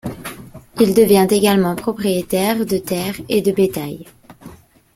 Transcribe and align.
Il 0.79 0.95
devient 0.95 1.27
également 1.29 1.75
propriétaire 1.75 2.65
de 2.65 2.79
terres 2.79 3.21
et 3.29 3.43
de 3.43 3.51
bétail. 3.51 4.07